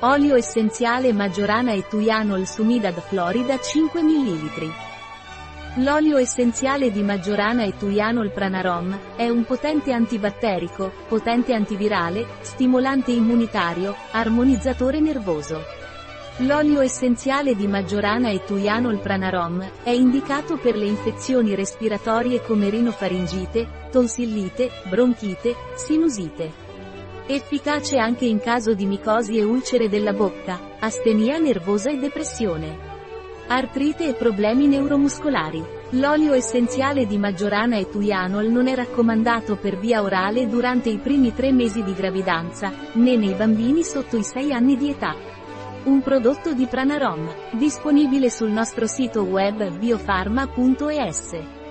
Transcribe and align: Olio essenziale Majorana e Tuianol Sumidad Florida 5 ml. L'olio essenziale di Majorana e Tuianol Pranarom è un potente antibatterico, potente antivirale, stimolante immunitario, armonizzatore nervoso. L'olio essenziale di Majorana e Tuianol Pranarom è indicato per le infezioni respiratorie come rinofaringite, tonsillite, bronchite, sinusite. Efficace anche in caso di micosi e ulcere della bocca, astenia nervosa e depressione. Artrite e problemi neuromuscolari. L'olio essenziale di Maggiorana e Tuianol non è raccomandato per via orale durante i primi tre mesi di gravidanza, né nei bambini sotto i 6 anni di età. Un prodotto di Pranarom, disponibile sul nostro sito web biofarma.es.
Olio 0.00 0.34
essenziale 0.36 1.10
Majorana 1.14 1.72
e 1.72 1.86
Tuianol 1.88 2.46
Sumidad 2.46 3.00
Florida 3.00 3.58
5 3.58 4.02
ml. 4.02 4.70
L'olio 5.76 6.18
essenziale 6.18 6.92
di 6.92 7.02
Majorana 7.02 7.64
e 7.64 7.78
Tuianol 7.78 8.30
Pranarom 8.30 8.94
è 9.16 9.26
un 9.30 9.44
potente 9.46 9.92
antibatterico, 9.92 10.92
potente 11.08 11.54
antivirale, 11.54 12.26
stimolante 12.42 13.12
immunitario, 13.12 13.96
armonizzatore 14.10 15.00
nervoso. 15.00 15.62
L'olio 16.40 16.82
essenziale 16.82 17.56
di 17.56 17.66
Majorana 17.66 18.28
e 18.28 18.44
Tuianol 18.44 18.98
Pranarom 18.98 19.66
è 19.82 19.90
indicato 19.90 20.58
per 20.58 20.76
le 20.76 20.84
infezioni 20.84 21.54
respiratorie 21.54 22.42
come 22.42 22.68
rinofaringite, 22.68 23.88
tonsillite, 23.90 24.70
bronchite, 24.90 25.54
sinusite. 25.74 26.65
Efficace 27.28 27.98
anche 27.98 28.24
in 28.24 28.38
caso 28.38 28.72
di 28.72 28.86
micosi 28.86 29.36
e 29.36 29.42
ulcere 29.42 29.88
della 29.88 30.12
bocca, 30.12 30.76
astenia 30.78 31.38
nervosa 31.38 31.90
e 31.90 31.96
depressione. 31.96 32.78
Artrite 33.48 34.10
e 34.10 34.14
problemi 34.14 34.68
neuromuscolari. 34.68 35.60
L'olio 35.90 36.34
essenziale 36.34 37.04
di 37.04 37.18
Maggiorana 37.18 37.78
e 37.78 37.88
Tuianol 37.88 38.46
non 38.46 38.68
è 38.68 38.76
raccomandato 38.76 39.56
per 39.56 39.76
via 39.76 40.02
orale 40.02 40.46
durante 40.46 40.88
i 40.88 40.98
primi 40.98 41.34
tre 41.34 41.50
mesi 41.50 41.82
di 41.82 41.94
gravidanza, 41.94 42.72
né 42.92 43.16
nei 43.16 43.34
bambini 43.34 43.82
sotto 43.82 44.16
i 44.16 44.22
6 44.22 44.52
anni 44.52 44.76
di 44.76 44.90
età. 44.90 45.16
Un 45.82 46.02
prodotto 46.02 46.52
di 46.52 46.66
Pranarom, 46.66 47.28
disponibile 47.54 48.30
sul 48.30 48.50
nostro 48.50 48.86
sito 48.86 49.22
web 49.22 49.76
biofarma.es. 49.76 51.64